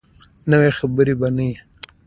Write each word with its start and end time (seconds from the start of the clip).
نوي 0.51 0.71
خبرې 0.77 1.13
به 1.19 1.27
نه 1.37 1.43
وي. 1.49 1.55